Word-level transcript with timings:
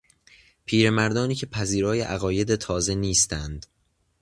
پیرمردانی 0.65 1.35
که 1.35 1.45
پذیرای 1.45 2.01
عقاید 2.01 2.55
تازه 2.55 2.95
نیستند 2.95 3.65